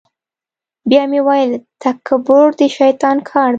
بیا 0.89 1.03
مې 1.09 1.19
ویل 1.27 1.51
تکبر 1.83 2.45
د 2.59 2.61
شیطان 2.77 3.17
کار 3.29 3.49
دی. 3.49 3.49